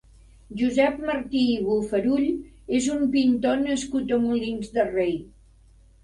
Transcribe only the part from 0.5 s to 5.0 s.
Josep Martí i Bofarull és un pintor nascut a Molins de